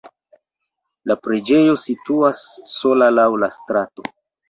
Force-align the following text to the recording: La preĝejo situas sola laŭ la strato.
La 1.11 1.17
preĝejo 1.27 1.77
situas 1.83 2.43
sola 2.75 3.15
laŭ 3.23 3.31
la 3.47 3.55
strato. 3.63 4.13